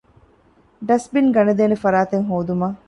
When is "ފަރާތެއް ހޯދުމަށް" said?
1.83-2.77